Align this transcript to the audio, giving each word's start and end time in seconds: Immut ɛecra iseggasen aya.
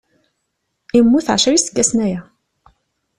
Immut 0.97 1.27
ɛecra 1.33 1.53
iseggasen 1.55 1.99
aya. 2.05 2.21